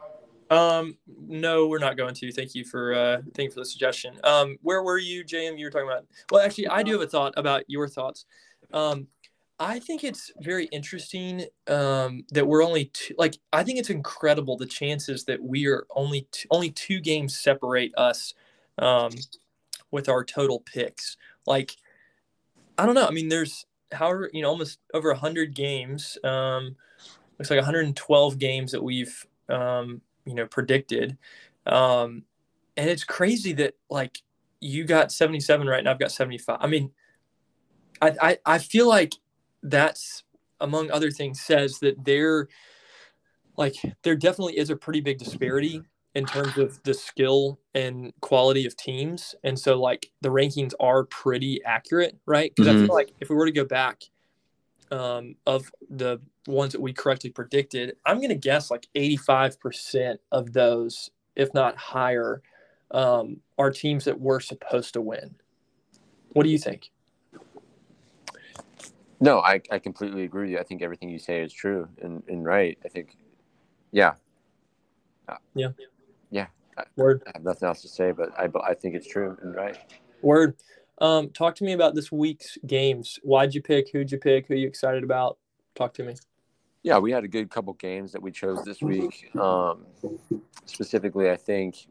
um, 0.51 0.97
no, 1.29 1.69
we're 1.69 1.79
not 1.79 1.97
going 1.97 2.15
to. 2.15 2.33
Thank 2.33 2.55
you 2.55 2.65
for 2.65 2.93
uh, 2.93 3.23
thank 3.35 3.49
you 3.49 3.51
for 3.53 3.61
the 3.61 3.67
suggestion. 3.67 4.19
Um, 4.25 4.59
where 4.63 4.83
were 4.83 4.99
you, 4.99 5.25
JM? 5.25 5.59
You 5.59 5.67
were 5.67 5.71
talking 5.71 5.89
about. 5.89 6.07
Well, 6.31 6.45
actually, 6.45 6.69
I 6.69 6.83
do 6.83 6.93
have 6.93 7.03
a 7.03 7.07
thought 7.07 7.35
about 7.37 7.65
your 7.69 7.89
thoughts. 7.89 8.27
Um, 8.73 9.07
I 9.61 9.79
think 9.79 10.05
it's 10.05 10.33
very 10.41 10.65
interesting 10.67 11.45
um, 11.69 12.25
that 12.31 12.47
we're 12.47 12.65
only 12.65 12.87
two, 12.87 13.15
like 13.19 13.39
I 13.53 13.63
think 13.63 13.79
it's 13.79 13.91
incredible 13.91 14.57
the 14.57 14.67
chances 14.67 15.25
that 15.27 15.43
we 15.43 15.67
are 15.67 15.87
only 15.95 16.27
two, 16.33 16.49
only 16.51 16.71
two 16.71 16.99
games 16.99 17.39
separate 17.39 17.93
us 17.97 18.35
um, 18.79 19.13
with 19.91 20.09
our 20.09 20.25
total 20.25 20.61
picks. 20.61 21.17
Like 21.47 21.77
I 22.77 22.87
don't 22.87 22.95
know. 22.95 23.07
I 23.07 23.11
mean, 23.11 23.29
there's 23.29 23.67
however 23.93 24.31
you 24.33 24.43
know 24.43 24.49
almost 24.49 24.79
over 24.95 25.13
hundred 25.15 25.55
games. 25.55 26.19
Um, 26.25 26.77
looks 27.39 27.51
like 27.51 27.59
112 27.59 28.39
games 28.39 28.73
that 28.73 28.83
we've 28.83 29.27
um, 29.49 30.01
you 30.25 30.35
know 30.35 30.47
predicted, 30.47 31.17
um, 31.67 32.25
and 32.77 32.91
it's 32.91 33.05
crazy 33.05 33.53
that 33.55 33.75
like 33.89 34.23
you 34.61 34.85
got 34.85 35.11
77 35.11 35.67
right 35.67 35.83
now. 35.83 35.93
I've 35.93 35.99
got 35.99 36.13
75. 36.13 36.59
I 36.61 36.67
mean, 36.67 36.91
I 38.03 38.15
I, 38.21 38.39
I 38.47 38.59
feel 38.59 38.89
like 38.89 39.15
that's 39.63 40.25
among 40.61 40.91
other 40.91 41.11
things 41.11 41.41
says 41.41 41.79
that 41.81 42.05
there 42.05 42.49
like 43.57 43.77
there 44.03 44.17
definitely 44.17 44.59
is 44.59 44.71
a 44.71 44.77
pretty 44.77 45.01
big 45.01 45.19
disparity 45.19 45.83
in 46.15 46.27
terms 46.27 46.59
of 46.59 46.83
the 46.83 46.95
skill 46.95 47.59
and 47.75 48.13
quality 48.21 48.67
of 48.67 48.77
teams 48.77 49.35
and 49.45 49.59
so 49.59 49.81
like 49.81 50.11
the 50.23 50.29
rankings 50.29 50.73
are 50.81 51.05
pretty 51.05 51.63
accurate 51.65 52.19
right 52.27 52.53
because 52.55 52.73
mm-hmm. 52.73 52.85
i 52.85 52.87
feel 52.87 52.95
like 52.95 53.13
if 53.21 53.31
we 53.31 53.37
were 53.37 53.47
to 53.47 53.53
go 53.53 53.65
back 53.65 54.03
um, 54.93 55.37
of 55.47 55.71
the 55.89 56.21
ones 56.49 56.73
that 56.73 56.81
we 56.81 56.93
correctly 56.93 57.31
predicted 57.31 57.95
i'm 58.07 58.17
going 58.17 58.31
to 58.31 58.35
guess 58.35 58.71
like 58.71 58.89
85% 58.97 60.17
of 60.33 60.53
those 60.53 61.11
if 61.37 61.55
not 61.55 61.77
higher 61.77 62.43
um, 62.91 63.37
are 63.57 63.71
teams 63.71 64.05
that 64.07 64.19
we're 64.19 64.41
supposed 64.41 64.95
to 64.95 65.01
win 65.01 65.37
what 66.33 66.43
do 66.43 66.51
you 66.51 66.59
think 66.59 66.91
no, 69.21 69.41
I, 69.41 69.61
I 69.71 69.79
completely 69.79 70.25
agree 70.25 70.45
with 70.45 70.51
you. 70.53 70.59
I 70.59 70.63
think 70.63 70.81
everything 70.81 71.11
you 71.11 71.19
say 71.19 71.43
is 71.43 71.53
true 71.53 71.87
and, 72.01 72.23
and 72.27 72.45
right. 72.45 72.79
I 72.85 72.89
think, 72.89 73.19
yeah. 73.93 74.15
Yeah. 75.55 75.69
Word. 76.97 77.23
I 77.27 77.33
have 77.35 77.45
nothing 77.45 77.67
else 77.69 77.83
to 77.83 77.89
say, 77.89 78.13
but 78.13 78.31
I, 78.39 78.49
I 78.65 78.75
think 78.75 78.95
it's 78.95 79.07
true 79.07 79.37
and 79.43 79.55
right. 79.55 79.79
Word. 80.23 80.57
Um, 81.01 81.31
talk 81.31 81.55
to 81.57 81.65
me 81.65 81.73
about 81.73 81.95
this 81.95 82.13
week's 82.13 82.59
games. 82.67 83.19
Why'd 83.23 83.55
you 83.55 83.63
pick? 83.63 83.91
Who'd 83.91 84.13
you 84.13 84.19
pick? 84.19 84.47
Who 84.49 84.55
you 84.55 84.67
excited 84.67 85.03
about? 85.03 85.39
Talk 85.75 85.95
to 85.95 86.03
me. 86.03 86.15
Yeah, 86.83 86.99
we 86.99 87.13
had 87.13 87.25
a 87.25 87.29
good 87.29 87.51
couple 87.51 87.73
games 87.75 88.13
that 88.13 88.23
we 88.23 88.31
chose 88.31 88.63
this 88.65 88.81
week. 88.81 89.31
Um, 89.39 89.87
specifically, 90.65 91.31
I 91.31 91.37
think 91.37 91.87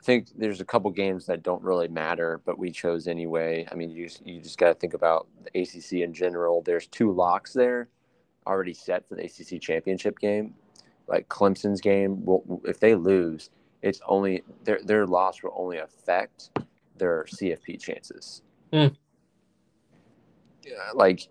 I 0.00 0.02
think 0.02 0.28
there's 0.36 0.60
a 0.60 0.64
couple 0.64 0.90
games 0.90 1.26
that 1.26 1.42
don't 1.42 1.62
really 1.62 1.88
matter, 1.88 2.40
but 2.44 2.58
we 2.58 2.70
chose 2.70 3.06
anyway. 3.06 3.66
I 3.70 3.74
mean, 3.74 3.90
you 3.90 4.08
you 4.24 4.40
just 4.40 4.58
got 4.58 4.68
to 4.68 4.74
think 4.74 4.94
about 4.94 5.26
the 5.42 5.60
ACC 5.60 6.02
in 6.04 6.14
general. 6.14 6.62
There's 6.62 6.86
two 6.86 7.12
locks 7.12 7.52
there 7.52 7.88
already 8.46 8.74
set 8.74 9.08
for 9.08 9.16
the 9.16 9.24
ACC 9.24 9.60
championship 9.60 10.18
game. 10.18 10.54
Like 11.08 11.28
Clemson's 11.28 11.80
game, 11.80 12.24
will, 12.24 12.62
if 12.64 12.80
they 12.80 12.94
lose, 12.94 13.50
it's 13.82 14.00
only 14.06 14.42
their 14.64 14.80
their 14.82 15.06
loss 15.06 15.42
will 15.42 15.54
only 15.56 15.78
affect 15.78 16.50
their 16.96 17.24
CFP 17.24 17.80
chances. 17.80 18.42
Mm. 18.72 18.96
Yeah, 20.64 20.90
like 20.94 21.28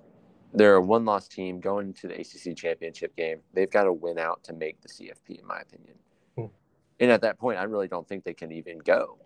they're 0.53 0.75
a 0.75 0.81
one 0.81 1.03
loss 1.05 1.27
team 1.27 1.59
going 1.59 1.93
to 1.95 2.07
the 2.07 2.15
ACC 2.15 2.55
championship 2.55 3.15
game. 3.15 3.39
They've 3.53 3.69
got 3.69 3.83
to 3.83 3.93
win 3.93 4.17
out 4.17 4.43
to 4.45 4.53
make 4.53 4.79
the 4.81 4.87
CFP, 4.87 5.39
in 5.39 5.45
my 5.45 5.59
opinion 5.59 5.95
and 6.99 7.11
at 7.11 7.21
that 7.21 7.37
point, 7.37 7.59
I 7.59 7.63
really 7.63 7.87
don't 7.87 8.07
think 8.07 8.23
they 8.23 8.33
can 8.33 8.51
even 8.51 8.79
go. 8.79 9.17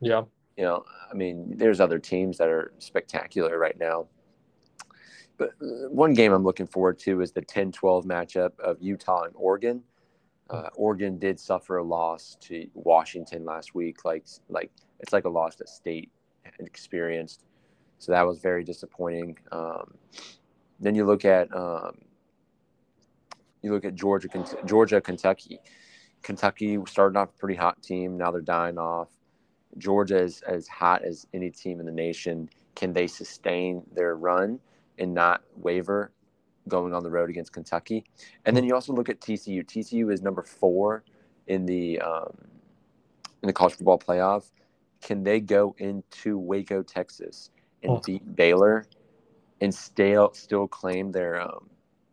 Yeah. 0.00 0.22
You 0.56 0.64
know, 0.64 0.84
I 1.10 1.14
mean, 1.14 1.54
there's 1.56 1.80
other 1.80 1.98
teams 1.98 2.38
that 2.38 2.48
are 2.48 2.72
spectacular 2.78 3.58
right 3.58 3.78
now. 3.78 4.06
But 5.36 5.50
uh, 5.60 5.88
one 5.90 6.14
game 6.14 6.32
I'm 6.32 6.44
looking 6.44 6.66
forward 6.66 6.98
to 7.00 7.20
is 7.20 7.32
the 7.32 7.42
10 7.42 7.72
12 7.72 8.06
matchup 8.06 8.58
of 8.58 8.80
Utah 8.80 9.24
and 9.24 9.34
Oregon. 9.36 9.82
Uh, 10.48 10.68
Oregon 10.76 11.18
did 11.18 11.40
suffer 11.40 11.78
a 11.78 11.82
loss 11.82 12.36
to 12.42 12.68
Washington 12.74 13.44
last 13.44 13.74
week. 13.74 14.04
Like, 14.04 14.26
like 14.48 14.70
it's 15.00 15.12
like 15.12 15.24
a 15.24 15.28
loss 15.28 15.56
that 15.56 15.68
state 15.68 16.10
experienced. 16.60 17.44
So 17.98 18.12
that 18.12 18.26
was 18.26 18.38
very 18.38 18.62
disappointing. 18.62 19.38
Um, 19.52 19.94
then 20.78 20.94
you 20.94 21.04
look 21.04 21.24
at 21.24 21.54
um, 21.54 21.98
you 23.62 23.72
look 23.72 23.84
at 23.84 23.94
Georgia, 23.94 24.28
Georgia, 24.64 25.00
Kentucky. 25.00 25.58
Kentucky 26.22 26.78
started 26.86 27.18
off 27.18 27.30
a 27.30 27.38
pretty 27.38 27.54
hot 27.54 27.82
team. 27.82 28.16
Now 28.16 28.30
they're 28.30 28.40
dying 28.40 28.78
off. 28.78 29.08
Georgia 29.78 30.18
is 30.18 30.42
as 30.42 30.68
hot 30.68 31.02
as 31.04 31.26
any 31.34 31.50
team 31.50 31.80
in 31.80 31.86
the 31.86 31.92
nation. 31.92 32.48
Can 32.74 32.92
they 32.92 33.06
sustain 33.06 33.82
their 33.92 34.16
run 34.16 34.60
and 34.98 35.12
not 35.14 35.42
waver 35.56 36.12
going 36.68 36.94
on 36.94 37.02
the 37.02 37.10
road 37.10 37.30
against 37.30 37.52
Kentucky? 37.52 38.04
And 38.44 38.56
then 38.56 38.64
you 38.64 38.74
also 38.74 38.92
look 38.92 39.08
at 39.08 39.20
TCU. 39.20 39.64
TCU 39.64 40.12
is 40.12 40.22
number 40.22 40.42
four 40.42 41.04
in 41.46 41.66
the 41.66 42.00
um, 42.00 42.36
in 43.42 43.46
the 43.46 43.52
college 43.52 43.74
football 43.74 43.98
playoff. 43.98 44.50
Can 45.02 45.22
they 45.22 45.40
go 45.40 45.74
into 45.78 46.38
Waco, 46.38 46.82
Texas, 46.82 47.50
and 47.82 47.92
oh. 47.92 48.02
beat 48.04 48.34
Baylor 48.34 48.86
and 49.60 49.74
still 49.74 50.32
still 50.34 50.66
claim 50.66 51.12
their 51.12 51.40
um, 51.40 51.70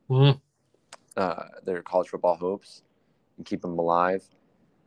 mm. 0.09 0.39
uh, 1.17 1.43
their 1.63 1.81
college 1.81 2.09
football 2.09 2.35
hopes? 2.35 2.83
and 3.37 3.45
keep 3.45 3.61
them 3.61 3.77
alive. 3.77 4.23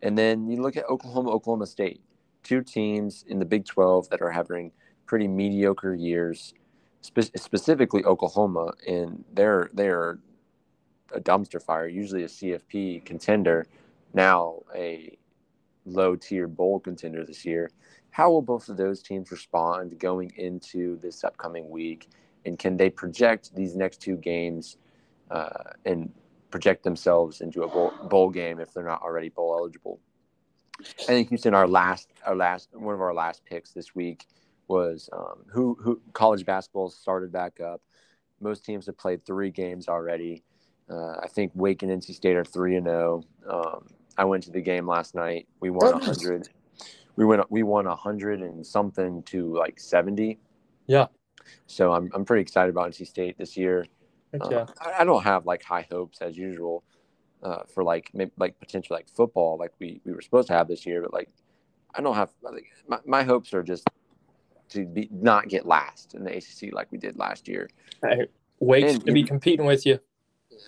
And 0.03 0.17
then 0.17 0.49
you 0.49 0.61
look 0.61 0.77
at 0.77 0.85
Oklahoma, 0.89 1.31
Oklahoma 1.31 1.67
State, 1.67 2.01
two 2.43 2.63
teams 2.63 3.25
in 3.29 3.39
the 3.39 3.45
Big 3.45 3.65
12 3.65 4.09
that 4.11 4.21
are 4.23 4.31
having 4.31 4.73
pretty 5.07 5.29
mediocre 5.29 5.95
years, 5.95 6.55
spe- 7.07 7.37
specifically 7.37 8.05
Oklahoma, 8.05 8.73
and 8.87 9.25
they're 9.33 9.71
they're 9.73 10.19
a 11.13 11.21
dumpster 11.21 11.63
fire, 11.63 11.87
usually 11.87 12.25
a 12.25 12.29
CFP 12.29 13.05
contender, 13.05 13.67
now 14.13 14.63
a 14.75 15.17
low 15.85 16.17
tier 16.17 16.49
bowl 16.49 16.81
contender 16.81 17.25
this 17.25 17.45
year. 17.45 17.71
How 18.11 18.31
will 18.31 18.43
both 18.43 18.69
of 18.69 18.77
those 18.77 19.03
teams 19.03 19.31
respond 19.31 19.99
going 19.99 20.33
into 20.37 20.99
this 20.99 21.23
upcoming 21.23 21.69
week? 21.71 22.09
And 22.45 22.59
can 22.59 22.77
they 22.77 22.91
project 22.91 23.55
these 23.55 23.77
next 23.77 24.01
two 24.01 24.17
games 24.17 24.79
uh, 25.31 25.73
and 25.85 26.13
project 26.51 26.85
themselves 26.85 27.41
into 27.41 27.63
a 27.63 27.69
bowl, 27.69 27.93
bowl 28.09 28.31
game 28.31 28.61
if 28.61 28.73
they're 28.73 28.85
not 28.85 29.03
already 29.03 29.29
bowl 29.29 29.57
eligible. 29.59 30.01
I 30.81 31.05
think 31.05 31.29
Houston, 31.29 31.55
our 31.55 31.67
last, 31.67 32.09
our 32.25 32.37
last, 32.37 32.69
one 32.73 32.95
of 32.95 33.01
our 33.01 33.15
last 33.15 33.45
picks 33.45 33.73
this 33.73 33.95
week 33.95 34.27
was 34.69 35.09
um, 35.13 35.45
who, 35.53 35.77
who 35.81 36.01
college 36.13 36.45
basketball 36.45 36.91
started 36.91 37.33
back 37.33 37.61
up. 37.61 37.83
Most 38.41 38.65
teams 38.65 38.87
have 38.87 38.99
played 38.99 39.25
three 39.25 39.51
games 39.51 39.89
already. 39.89 40.43
Uh, 40.91 41.17
I 41.23 41.29
think 41.29 41.53
Wake 41.55 41.83
and 41.83 41.91
NC 41.91 42.15
State 42.15 42.37
are 42.37 42.45
three 42.45 42.77
and 42.77 42.87
zero. 42.87 43.23
Oh. 43.49 43.63
Um, 43.63 43.87
I 44.19 44.25
went 44.25 44.45
to 44.45 44.51
the 44.51 44.61
game 44.61 44.87
last 44.87 45.15
night. 45.15 45.47
We 45.61 45.71
won 45.71 45.95
a 45.95 46.05
hundred. 46.05 46.49
We 47.17 47.25
went. 47.25 47.51
We 47.51 47.63
won 47.63 47.87
a 47.87 47.97
hundred 47.97 48.41
and 48.41 48.67
something 48.67 49.23
to 49.25 49.55
like 49.57 49.79
seventy. 49.79 50.39
Yeah. 50.87 51.07
So 51.67 51.93
I'm 51.93 52.11
I'm 52.15 52.25
pretty 52.25 52.43
excited 52.43 52.71
about 52.71 52.91
NC 52.91 53.07
State 53.07 53.37
this 53.37 53.57
year. 53.57 53.85
Uh, 54.39 54.67
I, 54.81 55.01
I, 55.01 55.05
don't 55.05 55.23
have 55.23 55.47
like 55.47 55.63
high 55.63 55.87
hopes 55.91 56.21
as 56.21 56.37
usual 56.37 56.85
uh, 57.43 57.61
for 57.73 57.83
like 57.83 58.11
maybe, 58.13 58.33
like 58.37 58.59
potential 58.59 58.95
like 58.95 59.09
football 59.09 59.57
like 59.57 59.73
we, 59.79 60.01
we 60.05 60.13
were 60.13 60.21
supposed 60.21 60.49
to 60.49 60.53
have 60.53 60.69
this 60.69 60.85
year, 60.85 61.01
but 61.01 61.13
like 61.13 61.31
I 61.95 62.03
don't 62.03 62.17
have 62.17 62.31
like 62.43 62.67
my, 62.87 62.99
my 63.07 63.23
hopes 63.23 63.55
are 63.55 63.63
just 63.63 63.89
to 64.71 64.87
be 64.87 65.09
not 65.13 65.49
get 65.49 65.67
last 65.67 66.15
in 66.15 66.25
the 66.25 66.37
ACC 66.37 66.73
like 66.73 66.91
we 66.91 66.99
did 66.99 67.17
last 67.17 67.49
year. 67.49 67.69
Right. 68.03 68.31
Wait 68.61 69.05
to 69.05 69.13
be 69.13 69.23
competing 69.23 69.67
with 69.67 69.85
you. 69.87 69.99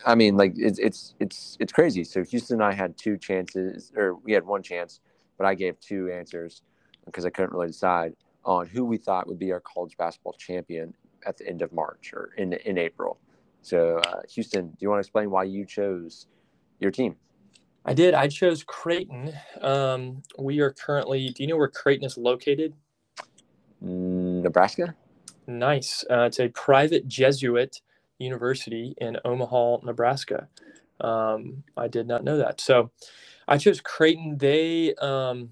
I 0.04 0.14
mean, 0.14 0.36
like 0.36 0.52
it's 0.56 0.78
it's 0.78 1.14
it's 1.20 1.56
it's 1.60 1.72
crazy. 1.72 2.04
So 2.04 2.22
Houston 2.24 2.56
and 2.56 2.64
I 2.64 2.72
had 2.72 2.96
two 2.96 3.16
chances, 3.16 3.92
or 3.96 4.14
we 4.16 4.32
had 4.32 4.44
one 4.44 4.62
chance, 4.62 5.00
but 5.36 5.46
I 5.46 5.54
gave 5.54 5.80
two 5.80 6.10
answers 6.10 6.62
because 7.06 7.24
I 7.24 7.30
couldn't 7.30 7.52
really 7.52 7.68
decide 7.68 8.14
on 8.44 8.66
who 8.66 8.84
we 8.84 8.98
thought 8.98 9.26
would 9.26 9.38
be 9.38 9.52
our 9.52 9.60
college 9.60 9.96
basketball 9.96 10.34
champion 10.34 10.94
at 11.26 11.36
the 11.36 11.48
end 11.48 11.62
of 11.62 11.72
March 11.72 12.12
or 12.12 12.30
in 12.36 12.52
in 12.52 12.78
April. 12.78 13.18
So, 13.62 13.98
uh, 13.98 14.22
Houston, 14.30 14.68
do 14.68 14.76
you 14.80 14.88
want 14.88 14.98
to 14.98 15.06
explain 15.06 15.30
why 15.30 15.44
you 15.44 15.64
chose 15.64 16.26
your 16.78 16.90
team? 16.90 17.16
I 17.84 17.94
did. 17.94 18.14
I 18.14 18.28
chose 18.28 18.62
Creighton. 18.62 19.32
Um, 19.60 20.22
we 20.38 20.60
are 20.60 20.70
currently. 20.70 21.30
Do 21.30 21.42
you 21.42 21.48
know 21.48 21.56
where 21.56 21.68
Creighton 21.68 22.04
is 22.04 22.18
located? 22.18 22.74
Nebraska. 23.80 24.94
Nice. 25.46 26.04
Uh, 26.10 26.22
it's 26.22 26.40
a 26.40 26.48
private 26.48 27.06
Jesuit 27.08 27.80
university 28.18 28.94
in 28.98 29.18
Omaha, 29.24 29.78
Nebraska. 29.84 30.48
Um, 31.00 31.62
I 31.76 31.88
did 31.88 32.06
not 32.06 32.24
know 32.24 32.36
that. 32.38 32.60
So, 32.60 32.90
I 33.46 33.58
chose 33.58 33.80
Creighton. 33.80 34.36
They. 34.38 34.94
Um, 34.96 35.50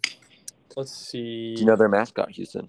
let's 0.76 0.95
see. 0.95 1.54
Do 1.54 1.61
you 1.61 1.66
know 1.66 1.76
their 1.76 1.88
mascot, 1.88 2.30
Houston? 2.33 2.68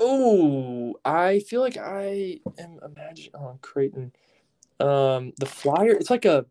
Oh, 0.00 0.94
I 1.04 1.40
feel 1.40 1.60
like 1.60 1.76
I 1.76 2.40
am 2.58 2.78
imagining 2.84 3.34
on 3.34 3.54
oh, 3.54 3.58
Creighton. 3.60 4.12
Um, 4.80 5.32
the 5.38 5.46
flyer. 5.46 5.92
It's 5.92 6.10
like 6.10 6.24
a. 6.24 6.46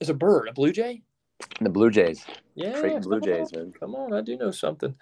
It's 0.00 0.10
a 0.10 0.14
bird, 0.14 0.48
a 0.48 0.52
blue 0.52 0.70
jay. 0.72 1.02
The 1.60 1.70
Blue 1.70 1.90
Jays. 1.90 2.24
Yeah, 2.54 2.78
Creighton 2.80 3.02
Blue 3.02 3.20
Jays, 3.20 3.52
on, 3.52 3.62
man. 3.62 3.72
Come 3.78 3.94
on, 3.94 4.12
I 4.12 4.20
do 4.20 4.36
know 4.36 4.50
something. 4.50 4.94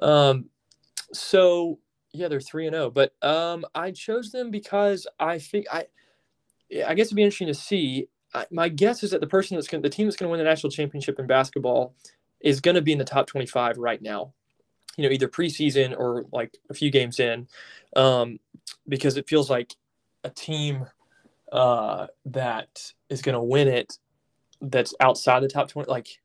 Um, 0.00 0.46
so 1.12 1.78
yeah, 2.14 2.28
they're 2.28 2.40
three 2.40 2.66
and 2.66 2.74
zero, 2.74 2.86
oh, 2.86 2.90
but 2.90 3.12
um, 3.22 3.64
I 3.74 3.90
chose 3.90 4.30
them 4.30 4.50
because 4.50 5.06
I 5.18 5.38
think 5.40 5.66
I, 5.70 5.86
I 6.86 6.94
guess 6.94 7.06
it'd 7.06 7.16
be 7.16 7.22
interesting 7.22 7.48
to 7.48 7.54
see. 7.54 8.08
I, 8.32 8.46
my 8.52 8.68
guess 8.68 9.02
is 9.02 9.10
that 9.10 9.20
the 9.20 9.26
person 9.26 9.56
that's 9.56 9.66
gonna, 9.66 9.82
the 9.82 9.90
team 9.90 10.06
that's 10.06 10.16
going 10.16 10.28
to 10.28 10.30
win 10.30 10.38
the 10.38 10.44
national 10.44 10.70
championship 10.70 11.18
in 11.18 11.26
basketball 11.26 11.94
is 12.40 12.60
going 12.60 12.76
to 12.76 12.82
be 12.82 12.92
in 12.92 12.98
the 12.98 13.04
top 13.04 13.26
25 13.26 13.78
right 13.78 14.00
now. 14.00 14.32
You 14.96 15.08
know, 15.08 15.12
either 15.12 15.28
preseason 15.28 15.98
or 15.98 16.24
like 16.32 16.56
a 16.70 16.74
few 16.74 16.92
games 16.92 17.18
in, 17.18 17.48
um, 17.96 18.38
because 18.88 19.16
it 19.16 19.28
feels 19.28 19.50
like 19.50 19.74
a 20.22 20.30
team 20.30 20.86
uh, 21.50 22.06
that 22.26 22.92
is 23.08 23.22
going 23.22 23.34
to 23.34 23.42
win 23.42 23.66
it 23.66 23.98
that's 24.60 24.94
outside 25.00 25.42
the 25.42 25.48
top 25.48 25.68
20. 25.68 25.90
Like, 25.90 26.20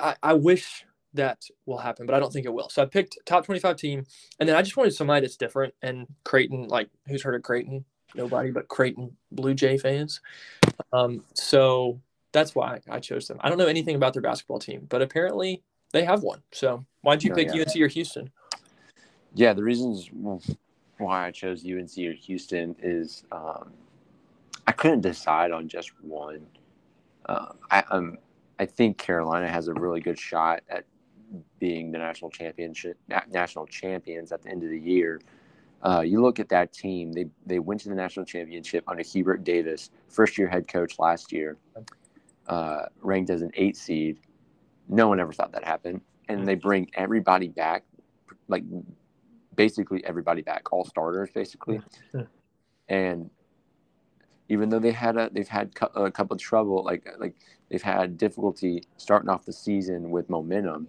I, 0.00 0.14
I 0.22 0.34
wish 0.34 0.84
that 1.14 1.44
will 1.66 1.78
happen, 1.78 2.06
but 2.06 2.14
I 2.14 2.20
don't 2.20 2.32
think 2.32 2.46
it 2.46 2.52
will. 2.52 2.68
So 2.68 2.82
I 2.82 2.86
picked 2.86 3.18
top 3.26 3.44
25 3.44 3.76
team, 3.76 4.04
and 4.38 4.48
then 4.48 4.56
I 4.56 4.62
just 4.62 4.76
wanted 4.76 4.94
somebody 4.94 5.22
that's 5.22 5.36
different. 5.36 5.74
And 5.82 6.06
Creighton, 6.24 6.68
like, 6.68 6.88
who's 7.06 7.22
heard 7.22 7.34
of 7.34 7.42
Creighton? 7.42 7.84
Nobody 8.14 8.50
but 8.50 8.68
Creighton 8.68 9.16
Blue 9.30 9.54
Jay 9.54 9.78
fans. 9.78 10.20
Um, 10.92 11.24
so 11.34 12.00
that's 12.32 12.54
why 12.54 12.80
I 12.88 13.00
chose 13.00 13.28
them. 13.28 13.38
I 13.40 13.48
don't 13.48 13.58
know 13.58 13.66
anything 13.66 13.96
about 13.96 14.12
their 14.12 14.22
basketball 14.22 14.58
team, 14.58 14.86
but 14.88 15.02
apparently 15.02 15.62
they 15.92 16.04
have 16.04 16.22
one. 16.22 16.42
So 16.52 16.84
why 17.02 17.16
did 17.16 17.24
you 17.24 17.32
oh, 17.32 17.36
pick 17.36 17.48
yeah. 17.48 17.62
UNC 17.62 17.76
or 17.76 17.88
Houston? 17.88 18.30
Yeah, 19.34 19.52
the 19.52 19.62
reasons 19.62 20.10
why 20.98 21.26
I 21.26 21.30
chose 21.30 21.64
UNC 21.64 21.96
or 21.98 22.12
Houston 22.12 22.74
is 22.82 23.24
um, 23.32 23.72
I 24.66 24.72
couldn't 24.72 25.00
decide 25.00 25.52
on 25.52 25.68
just 25.68 25.92
one. 26.02 26.46
Uh, 27.26 27.52
I, 27.70 27.84
um, 27.90 28.18
I 28.58 28.66
think 28.66 28.98
Carolina 28.98 29.48
has 29.48 29.68
a 29.68 29.74
really 29.74 30.00
good 30.00 30.18
shot 30.18 30.62
at 30.68 30.84
being 31.58 31.92
the 31.92 31.98
national 31.98 32.30
championship 32.30 32.98
national 33.28 33.66
champions 33.66 34.32
at 34.32 34.42
the 34.42 34.50
end 34.50 34.62
of 34.62 34.70
the 34.70 34.78
year. 34.78 35.20
Uh, 35.82 36.00
you 36.00 36.20
look 36.20 36.38
at 36.38 36.48
that 36.48 36.72
team; 36.72 37.12
they 37.12 37.26
they 37.46 37.58
went 37.58 37.80
to 37.80 37.88
the 37.88 37.94
national 37.94 38.26
championship 38.26 38.84
under 38.86 39.02
Hubert 39.02 39.44
Davis, 39.44 39.90
first 40.08 40.36
year 40.36 40.48
head 40.48 40.68
coach 40.68 40.98
last 40.98 41.32
year, 41.32 41.56
uh, 42.48 42.86
ranked 43.00 43.30
as 43.30 43.42
an 43.42 43.50
eight 43.54 43.76
seed. 43.76 44.18
No 44.88 45.08
one 45.08 45.20
ever 45.20 45.32
thought 45.32 45.52
that 45.52 45.64
happened, 45.64 46.02
and 46.28 46.46
they 46.46 46.54
bring 46.54 46.90
everybody 46.94 47.48
back, 47.48 47.84
like 48.48 48.64
basically 49.54 50.04
everybody 50.04 50.42
back, 50.42 50.72
all 50.72 50.84
starters 50.84 51.30
basically, 51.32 51.80
and 52.88 53.30
even 54.50 54.68
though 54.68 54.80
they 54.80 54.92
had 54.92 55.16
a 55.16 55.30
they've 55.32 55.48
had 55.48 55.72
a 55.94 56.10
couple 56.10 56.34
of 56.34 56.40
trouble, 56.40 56.84
like 56.84 57.08
like 57.18 57.36
they've 57.70 57.82
had 57.82 58.18
difficulty 58.18 58.82
starting 58.98 59.30
off 59.30 59.46
the 59.46 59.52
season 59.52 60.10
with 60.10 60.28
momentum 60.28 60.88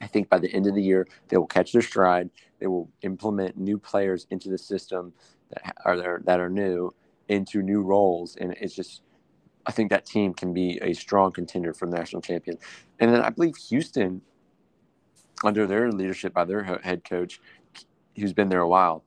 I 0.00 0.06
think 0.06 0.28
by 0.28 0.38
the 0.38 0.52
end 0.52 0.66
of 0.66 0.74
the 0.74 0.82
year, 0.82 1.06
they 1.28 1.36
will 1.36 1.46
catch 1.46 1.72
their 1.72 1.82
stride. 1.82 2.30
They 2.58 2.66
will 2.66 2.90
implement 3.02 3.56
new 3.56 3.78
players 3.78 4.26
into 4.30 4.48
the 4.48 4.58
system 4.58 5.12
that 5.50 5.76
are 5.84 5.96
there, 5.96 6.20
that 6.24 6.40
are 6.40 6.50
new 6.50 6.94
into 7.28 7.62
new 7.62 7.82
roles, 7.82 8.36
and 8.36 8.54
it's 8.60 8.74
just. 8.74 9.02
I 9.68 9.72
think 9.72 9.90
that 9.90 10.06
team 10.06 10.32
can 10.32 10.52
be 10.52 10.78
a 10.80 10.92
strong 10.92 11.32
contender 11.32 11.74
for 11.74 11.86
national 11.86 12.22
champion. 12.22 12.56
And 13.00 13.12
then 13.12 13.20
I 13.20 13.30
believe 13.30 13.56
Houston, 13.68 14.22
under 15.42 15.66
their 15.66 15.90
leadership 15.90 16.32
by 16.32 16.44
their 16.44 16.62
head 16.62 17.02
coach, 17.02 17.40
who's 18.14 18.32
been 18.32 18.48
there 18.48 18.60
a 18.60 18.68
while, 18.68 19.02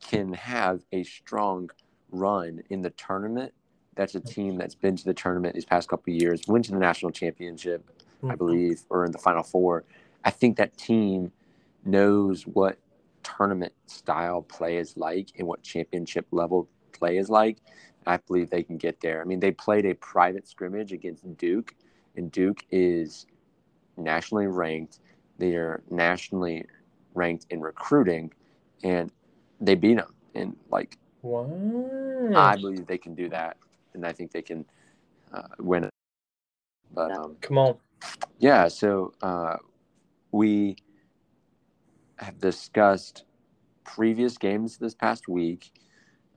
can 0.00 0.32
have 0.32 0.80
a 0.90 1.04
strong 1.04 1.70
run 2.10 2.60
in 2.70 2.82
the 2.82 2.90
tournament. 2.90 3.52
That's 3.94 4.16
a 4.16 4.20
team 4.20 4.56
that's 4.56 4.74
been 4.74 4.96
to 4.96 5.04
the 5.04 5.14
tournament 5.14 5.54
these 5.54 5.64
past 5.64 5.88
couple 5.88 6.12
years, 6.12 6.42
went 6.48 6.64
to 6.64 6.72
the 6.72 6.78
national 6.78 7.12
championship, 7.12 7.88
I 7.88 8.26
mm-hmm. 8.26 8.36
believe, 8.36 8.82
or 8.90 9.04
in 9.04 9.12
the 9.12 9.18
final 9.18 9.44
four. 9.44 9.84
I 10.24 10.30
think 10.30 10.56
that 10.56 10.76
team 10.76 11.32
knows 11.84 12.46
what 12.46 12.78
tournament 13.22 13.72
style 13.86 14.42
play 14.42 14.76
is 14.76 14.96
like 14.96 15.28
and 15.38 15.46
what 15.46 15.62
championship 15.62 16.26
level 16.30 16.68
play 16.92 17.16
is 17.18 17.28
like. 17.28 17.58
I 18.06 18.16
believe 18.16 18.50
they 18.50 18.62
can 18.62 18.76
get 18.76 19.00
there. 19.00 19.20
I 19.20 19.24
mean, 19.24 19.40
they 19.40 19.52
played 19.52 19.84
a 19.86 19.94
private 19.94 20.48
scrimmage 20.48 20.92
against 20.92 21.36
Duke, 21.36 21.74
and 22.16 22.32
Duke 22.32 22.64
is 22.70 23.26
nationally 23.96 24.46
ranked. 24.46 25.00
They 25.38 25.54
are 25.54 25.82
nationally 25.90 26.64
ranked 27.14 27.46
in 27.50 27.60
recruiting, 27.60 28.32
and 28.82 29.12
they 29.60 29.74
beat 29.74 29.96
them. 29.96 30.14
And 30.34 30.56
like, 30.70 30.96
wow. 31.22 32.30
I 32.34 32.56
believe 32.56 32.86
they 32.86 32.98
can 32.98 33.14
do 33.14 33.28
that, 33.28 33.58
and 33.94 34.06
I 34.06 34.12
think 34.12 34.32
they 34.32 34.42
can 34.42 34.64
uh, 35.32 35.42
win. 35.58 35.88
But 36.92 37.12
um, 37.12 37.36
come 37.40 37.58
on, 37.58 37.76
yeah. 38.38 38.68
So 38.68 39.12
uh, 39.22 39.56
we 40.32 40.76
have 42.18 42.38
discussed 42.38 43.24
previous 43.84 44.38
games 44.38 44.78
this 44.78 44.94
past 44.94 45.28
week, 45.28 45.72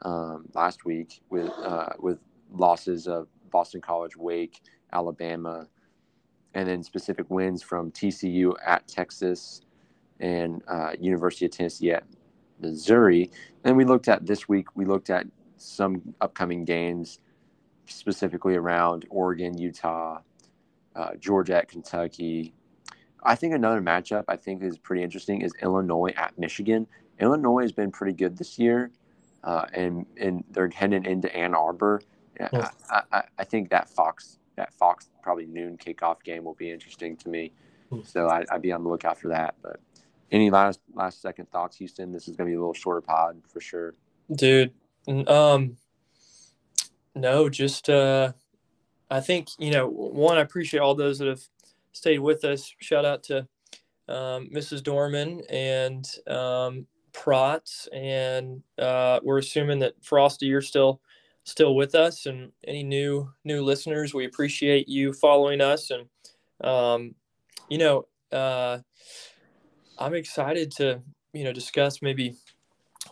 um, 0.04 0.46
last 0.54 0.86
week 0.86 1.22
with 1.30 1.52
uh, 1.64 1.90
with 2.00 2.20
losses 2.52 3.08
of 3.08 3.28
Boston 3.50 3.82
College, 3.82 4.16
Wake, 4.16 4.62
Alabama, 4.92 5.68
and 6.54 6.68
then 6.68 6.84
specific 6.84 7.30
wins 7.30 7.62
from 7.64 7.92
TCU 7.92 8.54
at 8.66 8.88
Texas 8.88 9.62
and 10.20 10.62
uh, 10.68 10.92
University 11.00 11.46
of 11.46 11.52
Tennessee 11.52 11.92
at 11.92 12.04
Missouri. 12.60 13.30
And 13.64 13.76
we 13.76 13.86
looked 13.86 14.08
at 14.08 14.26
this 14.26 14.48
week. 14.48 14.68
We 14.76 14.86
looked 14.86 15.10
at 15.10 15.26
some 15.58 16.14
upcoming 16.22 16.66
games, 16.66 17.20
specifically 17.88 18.56
around 18.56 19.06
Oregon, 19.10 19.58
Utah, 19.58 20.20
uh, 20.96 21.16
Georgia 21.20 21.58
at 21.58 21.70
Kentucky, 21.70 22.54
I 23.26 23.36
think 23.36 23.54
another 23.54 23.82
matchup 23.82 24.26
I 24.28 24.36
think 24.36 24.64
is 24.64 24.78
pretty 24.78 25.04
interesting 25.04 25.42
is 25.42 25.54
Illinois 25.62 26.14
at 26.18 26.38
Michigan. 26.38 26.88
Illinois 27.20 27.62
has 27.62 27.72
been 27.72 27.92
pretty 27.92 28.14
good 28.14 28.38
this 28.38 28.58
year, 28.58 28.92
uh, 29.44 29.66
and 29.74 30.06
and 30.18 30.44
they're 30.52 30.70
heading 30.70 31.06
into 31.06 31.34
Ann 31.36 31.54
Arbor. 31.54 32.02
Yeah. 32.40 32.70
I, 32.90 33.02
I, 33.12 33.24
I, 33.38 33.44
think 33.44 33.70
that 33.70 33.88
Fox 33.88 34.40
that 34.56 34.74
Fox 34.74 35.10
probably 35.22 35.46
noon 35.46 35.78
kickoff 35.78 36.24
game 36.24 36.44
will 36.44 36.56
be 36.56 36.72
interesting 36.72 37.16
to 37.18 37.30
me. 37.30 37.52
Hmm. 37.90 38.00
So 38.04 38.28
I, 38.28 38.44
would 38.52 38.62
be 38.62 38.72
on 38.72 38.84
the 38.84 38.90
lookout 38.90 39.20
for 39.20 39.28
that. 39.28 39.56
But 39.62 39.80
any 40.32 40.50
last 40.50 40.80
last 40.94 41.22
second 41.22 41.52
thoughts, 41.52 41.78
Houston? 41.78 42.12
This 42.12 42.28
is 42.28 42.36
going 42.36 42.48
to 42.48 42.52
be 42.52 42.56
a 42.56 42.60
little 42.60 42.74
shorter 42.74 43.02
pod 43.02 43.42
for 43.48 43.62
sure, 43.62 43.94
dude. 44.36 44.74
Um, 45.08 45.78
no, 47.16 47.50
just 47.50 47.90
uh, 47.90 48.34
I 49.10 49.22
think 49.22 49.50
you 49.60 49.72
know 49.72 49.88
one. 49.88 50.38
I 50.38 50.42
appreciate 50.42 50.80
all 50.80 50.96
those 50.96 51.20
that 51.20 51.28
have 51.28 51.44
stayed 51.94 52.20
with 52.20 52.44
us. 52.44 52.74
Shout 52.80 53.06
out 53.06 53.24
to 53.24 53.48
um, 54.10 54.50
Mrs. 54.54 54.84
Dorman 54.84 55.42
and 55.50 56.06
um, 56.28 56.88
and 57.94 58.64
uh, 58.80 59.20
we're 59.24 59.38
assuming 59.38 59.80
that 59.80 59.94
Frosty, 60.02 60.48
you're 60.48 60.62
still 60.62 61.00
still 61.46 61.76
with 61.76 61.96
us, 61.96 62.26
and 62.26 62.52
any 62.66 62.84
new 62.84 63.30
new 63.44 63.64
listeners, 63.64 64.14
we 64.14 64.26
appreciate 64.26 64.90
you 64.90 65.14
following 65.14 65.62
us, 65.62 65.92
and 65.92 66.08
um, 66.68 67.16
you 67.70 67.78
know, 67.78 68.08
uh, 68.32 68.80
I'm 69.98 70.16
excited 70.16 70.72
to 70.78 71.02
you 71.34 71.44
know 71.44 71.54
discuss 71.54 72.02
maybe 72.02 72.36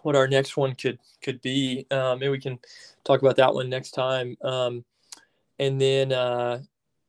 what 0.03 0.15
our 0.15 0.27
next 0.27 0.57
one 0.57 0.75
could 0.75 0.99
could 1.23 1.41
be. 1.41 1.85
Uh, 1.91 2.15
maybe 2.15 2.29
we 2.29 2.39
can 2.39 2.59
talk 3.03 3.21
about 3.21 3.35
that 3.37 3.53
one 3.53 3.69
next 3.69 3.91
time. 3.91 4.35
Um, 4.41 4.83
and 5.59 5.79
then 5.79 6.11
uh, 6.11 6.59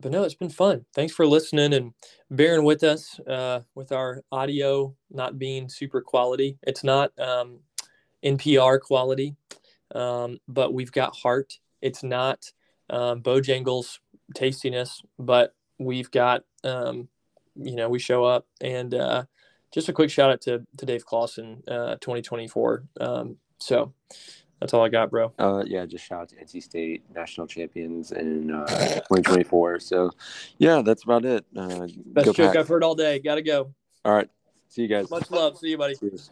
but 0.03 0.11
no, 0.13 0.25
it's 0.25 0.35
been 0.35 0.51
fun. 0.51 0.85
Thanks 0.95 1.15
for 1.15 1.27
listening 1.27 1.73
and 1.73 1.95
bearing 2.31 2.65
with 2.65 2.83
us 2.83 3.19
uh, 3.21 3.61
with 3.75 3.93
our 3.93 4.23
audio 4.33 4.95
not 5.11 5.39
being 5.39 5.69
super 5.69 6.03
quality. 6.03 6.59
It's 6.65 6.83
not 6.83 7.19
um, 7.19 7.61
NPR 8.25 8.81
quality, 8.81 9.37
um, 9.95 10.41
but 10.49 10.75
we've 10.75 10.93
got 10.93 11.17
heart. 11.17 11.59
It's 11.81 12.03
not 12.03 12.53
um, 12.91 13.23
Bojangles 13.23 14.01
tastiness, 14.35 15.03
but 15.19 15.55
we've 15.79 16.11
got, 16.11 16.43
um, 16.65 17.09
you 17.55 17.77
know, 17.77 17.89
we 17.89 18.01
show 18.01 18.25
up. 18.25 18.47
And 18.61 18.95
uh, 18.95 19.25
just 19.73 19.89
a 19.89 19.93
quick 19.93 20.11
shout 20.11 20.31
out 20.31 20.41
to, 20.43 20.67
to 20.79 20.87
Dave 20.87 21.07
Clawson, 21.07 21.63
uh, 21.69 21.95
2024. 22.01 22.85
Um, 23.01 23.37
so, 23.59 23.93
that's 24.63 24.75
all 24.75 24.85
I 24.85 24.89
got, 24.89 25.11
bro. 25.11 25.33
Uh, 25.41 25.65
yeah, 25.67 25.85
just 25.87 26.05
shout 26.05 26.21
out 26.21 26.29
to 26.29 26.37
NC 26.37 26.63
State 26.63 27.03
national 27.13 27.49
champions 27.49 28.13
in 28.13 28.53
uh, 28.53 28.65
2024. 28.67 29.81
So, 29.81 30.13
yeah, 30.59 30.83
that's 30.83 31.03
about 31.03 31.25
it. 31.25 31.45
Uh, 31.57 31.89
Best 32.07 32.35
joke 32.37 32.55
I've 32.55 32.69
heard 32.69 32.85
all 32.85 32.95
day. 32.95 33.19
Gotta 33.19 33.43
go. 33.43 33.75
All 34.05 34.15
right. 34.15 34.31
See 34.69 34.83
you 34.83 34.89
guys. 34.89 35.11
Much 35.11 35.33
love. 35.33 35.59
See 35.59 35.71
you, 35.71 35.79
buddy. 35.79 35.97
Cheers. 35.97 36.31